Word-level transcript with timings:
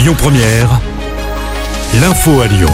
Lyon 0.00 0.14
Première, 0.16 0.80
l'info 2.00 2.40
à 2.40 2.46
Lyon. 2.46 2.72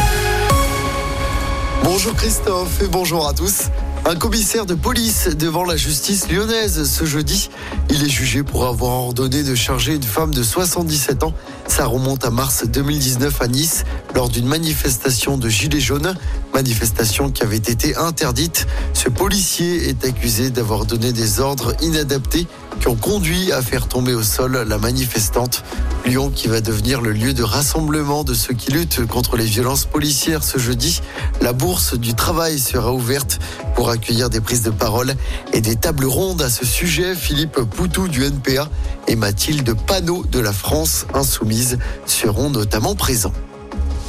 Bonjour 1.82 2.14
Christophe 2.14 2.80
et 2.80 2.86
bonjour 2.86 3.26
à 3.26 3.32
tous. 3.32 3.62
Un 4.04 4.14
commissaire 4.14 4.64
de 4.64 4.74
police 4.74 5.30
devant 5.36 5.64
la 5.64 5.76
justice 5.76 6.30
lyonnaise 6.30 6.88
ce 6.88 7.04
jeudi. 7.04 7.50
Il 7.90 8.04
est 8.04 8.08
jugé 8.08 8.44
pour 8.44 8.64
avoir 8.66 8.92
ordonné 8.92 9.42
de 9.42 9.56
charger 9.56 9.96
une 9.96 10.04
femme 10.04 10.32
de 10.32 10.44
77 10.44 11.24
ans. 11.24 11.34
Ça 11.66 11.86
remonte 11.86 12.24
à 12.24 12.30
mars 12.30 12.64
2019 12.64 13.42
à 13.42 13.48
Nice 13.48 13.82
lors 14.14 14.28
d'une 14.28 14.46
manifestation 14.46 15.36
de 15.36 15.48
Gilets 15.48 15.80
jaunes. 15.80 16.14
Manifestation 16.54 17.32
qui 17.32 17.42
avait 17.42 17.56
été 17.56 17.96
interdite. 17.96 18.68
Ce 18.92 19.08
policier 19.08 19.88
est 19.88 20.04
accusé 20.04 20.50
d'avoir 20.50 20.84
donné 20.84 21.12
des 21.12 21.40
ordres 21.40 21.74
inadaptés 21.82 22.46
qui 22.80 22.88
ont 22.88 22.96
conduit 22.96 23.52
à 23.52 23.62
faire 23.62 23.88
tomber 23.88 24.14
au 24.14 24.22
sol 24.22 24.64
la 24.66 24.78
manifestante. 24.78 25.64
Lyon 26.04 26.30
qui 26.34 26.48
va 26.48 26.60
devenir 26.60 27.00
le 27.00 27.12
lieu 27.12 27.34
de 27.34 27.42
rassemblement 27.42 28.24
de 28.24 28.34
ceux 28.34 28.54
qui 28.54 28.72
luttent 28.72 29.06
contre 29.06 29.36
les 29.36 29.44
violences 29.44 29.84
policières 29.84 30.44
ce 30.44 30.58
jeudi. 30.58 31.00
La 31.40 31.52
bourse 31.52 31.98
du 31.98 32.14
travail 32.14 32.58
sera 32.58 32.92
ouverte 32.92 33.40
pour 33.74 33.90
accueillir 33.90 34.30
des 34.30 34.40
prises 34.40 34.62
de 34.62 34.70
parole 34.70 35.14
et 35.52 35.60
des 35.60 35.76
tables 35.76 36.06
rondes 36.06 36.42
à 36.42 36.50
ce 36.50 36.64
sujet. 36.64 37.14
Philippe 37.14 37.60
Poutou 37.62 38.08
du 38.08 38.24
NPA 38.24 38.68
et 39.08 39.16
Mathilde 39.16 39.74
Panot 39.86 40.24
de 40.30 40.40
la 40.40 40.52
France 40.52 41.06
Insoumise 41.14 41.78
seront 42.06 42.50
notamment 42.50 42.94
présents. 42.94 43.32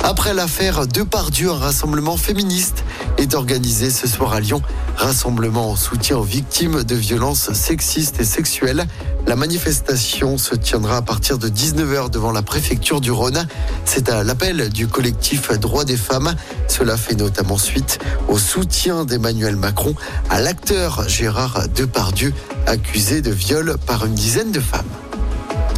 Après 0.07 0.33
l'affaire 0.33 0.87
Depardieu, 0.87 1.51
un 1.51 1.57
rassemblement 1.57 2.15
féministe 2.15 2.85
est 3.17 3.35
organisé 3.35 3.89
ce 3.89 4.07
soir 4.07 4.31
à 4.31 4.39
Lyon. 4.39 4.61
Rassemblement 4.95 5.71
en 5.71 5.75
soutien 5.75 6.15
aux 6.15 6.23
victimes 6.23 6.85
de 6.85 6.95
violences 6.95 7.51
sexistes 7.51 8.21
et 8.21 8.23
sexuelles. 8.23 8.87
La 9.27 9.35
manifestation 9.35 10.37
se 10.37 10.55
tiendra 10.55 10.95
à 10.95 11.01
partir 11.01 11.37
de 11.37 11.49
19h 11.49 12.09
devant 12.09 12.31
la 12.31 12.41
préfecture 12.41 13.01
du 13.01 13.11
Rhône. 13.11 13.49
C'est 13.83 14.09
à 14.09 14.23
l'appel 14.23 14.69
du 14.69 14.87
collectif 14.87 15.51
Droits 15.59 15.83
des 15.83 15.97
femmes. 15.97 16.33
Cela 16.69 16.95
fait 16.95 17.15
notamment 17.15 17.57
suite 17.57 17.99
au 18.29 18.37
soutien 18.37 19.03
d'Emmanuel 19.03 19.57
Macron 19.57 19.93
à 20.29 20.39
l'acteur 20.39 21.09
Gérard 21.09 21.67
Depardieu, 21.75 22.33
accusé 22.65 23.21
de 23.21 23.31
viol 23.31 23.75
par 23.85 24.05
une 24.05 24.15
dizaine 24.15 24.53
de 24.53 24.61
femmes. 24.61 24.85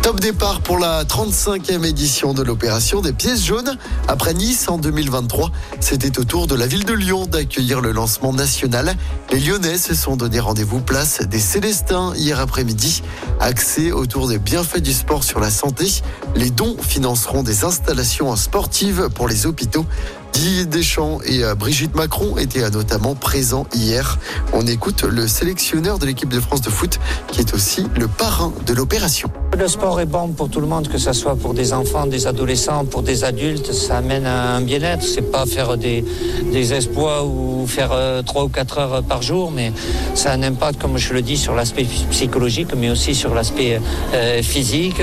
Top 0.02 0.22
départ 0.22 0.61
pour 0.61 0.80
la 0.80 1.03
35e 1.03 1.86
édition 1.86 2.33
de 2.33 2.42
l'opération 2.42 3.02
des 3.02 3.11
pièces 3.11 3.44
jaunes. 3.44 3.78
Après 4.08 4.33
Nice 4.33 4.69
en 4.69 4.78
2023, 4.78 5.52
c'était 5.81 6.17
au 6.19 6.23
tour 6.23 6.47
de 6.47 6.55
la 6.55 6.67
ville 6.67 6.86
de 6.86 6.94
Lyon 6.94 7.25
d'accueillir 7.25 7.81
le 7.81 7.92
lancement 7.92 8.31
national. 8.31 8.95
Les 9.31 9.39
Lyonnais 9.39 9.77
se 9.77 9.94
sont 9.94 10.16
donné 10.16 10.39
rendez-vous 10.39 10.80
place 10.80 11.22
des 11.22 11.39
Célestins 11.39 12.14
hier 12.16 12.39
après-midi. 12.39 13.03
Accès 13.42 13.92
autour 13.92 14.30
des 14.30 14.39
bienfaits 14.39 14.81
du 14.81 14.94
sport 14.94 15.23
sur 15.23 15.39
la 15.42 15.52
santé. 15.52 16.02
Les 16.33 16.50
dons 16.50 16.77
financeront 16.81 17.44
des 17.44 17.66
installations 17.66 18.33
sportives 18.38 19.09
pour 19.14 19.27
les 19.27 19.45
hôpitaux. 19.45 19.86
Didier 20.31 20.66
Deschamps 20.66 21.20
et 21.25 21.44
euh, 21.44 21.55
Brigitte 21.55 21.95
Macron 21.95 22.38
étaient 22.38 22.64
euh, 22.64 22.70
notamment 22.70 23.16
présents 23.16 23.67
hier. 23.73 24.17
On 24.53 24.66
écoute 24.66 25.03
le 25.03 25.27
sélectionneur 25.27 26.00
de 26.00 26.05
l'équipe 26.05 26.30
de 26.30 26.39
France 26.39 26.61
de 26.61 26.70
foot 26.70 27.00
qui 27.27 27.42
est 27.42 27.53
aussi 27.53 27.88
le 27.97 28.08
parrain 28.08 28.53
de 28.66 28.73
l'opération. 28.73 29.30
Le 29.58 29.67
sport 29.67 30.00
est 30.00 30.05
bon 30.05 30.30
pour 30.30 30.50
tout 30.50 30.61
le 30.61 30.67
monde, 30.67 30.88
que 30.88 30.97
ce 30.97 31.11
soit 31.11 31.36
pour 31.36 31.53
des 31.53 31.73
enfants, 31.73 32.05
des 32.05 32.28
adolescents, 32.28 32.86
pour 32.86 33.02
des 33.02 33.23
adultes. 33.23 33.73
Ça 33.73 33.97
amène 33.97 34.25
à 34.25 34.55
un 34.55 34.61
bien-être. 34.61 35.03
C'est 35.03 35.31
pas 35.31 35.45
faire 35.45 35.75
des, 35.75 36.05
des 36.53 36.88
ou 37.25 37.66
faire 37.67 37.89
euh, 37.92 38.22
trois 38.22 38.44
ou 38.45 38.47
quatre 38.47 38.77
heures 38.77 39.03
par 39.03 39.22
jour, 39.22 39.52
mais 39.52 39.73
ça 40.14 40.31
a 40.31 40.36
un 40.36 40.44
impact, 40.44 40.80
comme 40.80 40.97
je 40.97 41.14
le 41.14 41.22
dis, 41.22 41.36
sur 41.36 41.55
l'aspect 41.55 41.86
psychologique, 42.11 42.70
mais 42.75 42.89
aussi 42.89 43.14
sur 43.14 43.33
l'aspect 43.33 43.81
euh, 44.14 44.42
physique. 44.42 45.02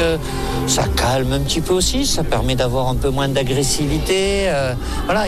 Ça 0.66 0.84
calme 0.96 1.32
un 1.32 1.40
petit 1.40 1.60
peu 1.60 1.74
aussi. 1.74 2.06
Ça 2.06 2.24
permet 2.24 2.54
d'avoir 2.54 2.88
un 2.88 2.96
peu 2.96 3.10
moins 3.10 3.28
d'agressivité. 3.28 4.48
Euh, 4.48 4.74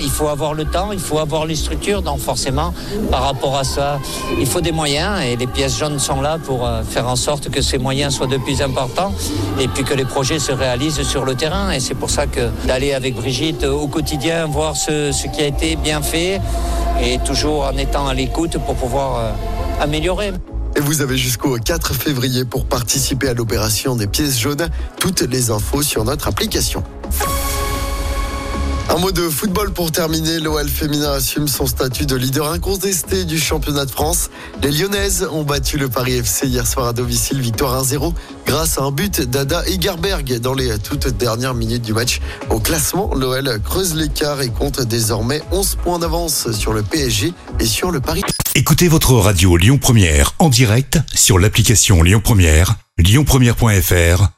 il 0.01 0.11
faut 0.11 0.29
avoir 0.29 0.55
le 0.55 0.65
temps, 0.65 0.93
il 0.93 0.99
faut 1.01 1.19
avoir 1.19 1.45
les 1.45 1.57
structures. 1.57 2.03
Donc 2.03 2.21
forcément, 2.21 2.73
par 3.11 3.25
rapport 3.25 3.57
à 3.57 3.65
ça, 3.65 3.99
il 4.39 4.47
faut 4.47 4.61
des 4.61 4.73
moyens 4.73 5.23
et 5.23 5.37
les 5.37 5.47
pièces 5.47 5.77
jaunes 5.79 5.99
sont 5.99 6.21
là 6.21 6.39
pour 6.43 6.69
faire 6.89 7.09
en 7.09 7.17
sorte 7.17 7.51
que 7.51 7.61
ces 7.61 7.79
moyens 7.79 8.15
soient 8.15 8.27
de 8.27 8.39
plus 8.39 8.63
importants 8.63 9.08
et 9.61 9.69
puis 9.69 9.85
que 9.85 9.95
les 9.95 10.05
projets 10.05 10.39
se 10.39 10.53
réalisent 10.53 11.03
sur 11.03 11.25
le 11.25 11.35
terrain. 11.35 11.71
Et 11.71 11.81
c'est 11.81 11.95
pour 11.95 12.11
ça 12.11 12.27
que 12.27 12.49
d'aller 12.67 12.95
avec 12.95 13.15
Brigitte 13.15 13.65
au 13.65 13.87
quotidien, 13.89 14.47
voir 14.47 14.77
ce, 14.77 15.13
ce 15.13 15.27
qui 15.29 15.43
a 15.43 15.47
été 15.47 15.77
bien 15.77 16.03
fait 16.03 16.41
et 17.03 17.19
toujours 17.19 17.65
en 17.65 17.77
étant 17.77 18.07
à 18.07 18.15
l'écoute 18.15 18.59
pour 18.59 18.75
pouvoir 18.75 19.17
euh, 19.19 19.33
améliorer. 19.81 20.33
Et 20.77 20.81
vous 20.81 21.01
avez 21.01 21.17
jusqu'au 21.17 21.57
4 21.57 21.95
février 21.95 22.45
pour 22.45 22.65
participer 22.65 23.29
à 23.29 23.35
l'opération 23.35 23.97
des 23.97 24.07
pièces 24.07 24.39
jaunes. 24.39 24.69
Toutes 25.01 25.23
les 25.23 25.51
infos 25.51 25.83
sur 25.83 26.05
notre 26.05 26.29
application. 26.29 26.83
Un 28.91 28.97
mot 28.97 29.13
de 29.13 29.29
football 29.29 29.71
pour 29.73 29.93
terminer. 29.93 30.41
L'OL 30.41 30.67
féminin 30.67 31.13
assume 31.13 31.47
son 31.47 31.67
statut 31.67 32.07
de 32.07 32.17
leader 32.17 32.51
incontesté 32.51 33.25
du 33.25 33.39
championnat 33.39 33.85
de 33.85 33.91
France. 33.91 34.31
Les 34.63 34.71
Lyonnaises 34.71 35.29
ont 35.31 35.43
battu 35.43 35.77
le 35.77 35.89
Paris 35.89 36.15
FC 36.15 36.47
hier 36.47 36.67
soir 36.67 36.87
à 36.89 36.93
domicile, 36.95 37.41
victoire 37.41 37.85
1-0 37.85 38.15
grâce 38.47 38.79
à 38.79 38.83
un 38.83 38.91
but 38.91 39.21
d'Ada 39.21 39.63
Egerberg 39.67 40.39
dans 40.41 40.55
les 40.55 40.79
toutes 40.79 41.09
dernières 41.09 41.55
minutes 41.55 41.83
du 41.83 41.93
match. 41.93 42.21
Au 42.49 42.61
classement, 42.61 43.15
l'OL 43.15 43.61
creuse 43.63 43.95
l'écart 43.95 44.41
et 44.41 44.49
compte 44.49 44.81
désormais 44.81 45.43
11 45.53 45.77
points 45.83 45.99
d'avance 45.99 46.51
sur 46.53 46.73
le 46.73 46.83
PSG 46.83 47.35
et 47.61 47.67
sur 47.67 47.91
le 47.91 48.01
Paris. 48.01 48.23
Écoutez 48.55 48.89
votre 48.89 49.13
radio 49.13 49.57
Lyon 49.59 49.79
Première 49.79 50.35
en 50.39 50.49
direct 50.49 50.99
sur 51.15 51.39
l'application 51.39 52.03
Lyon 52.03 52.21
Première, 52.25 52.77
lyonpremière.fr 52.99 54.38